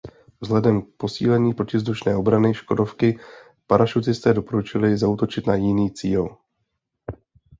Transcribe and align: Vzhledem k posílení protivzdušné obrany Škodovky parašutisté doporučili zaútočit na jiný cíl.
Vzhledem 0.41 0.81
k 0.81 0.89
posílení 0.97 1.53
protivzdušné 1.53 2.15
obrany 2.15 2.53
Škodovky 2.53 3.19
parašutisté 3.67 4.33
doporučili 4.33 4.97
zaútočit 4.97 5.47
na 5.47 5.55
jiný 5.55 5.91
cíl. 5.91 6.37